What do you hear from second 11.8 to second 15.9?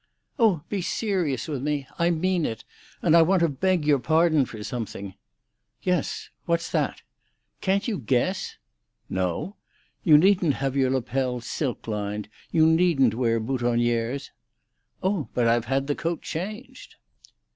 lined. You needn't wear boutonnières." "Oh, but I've had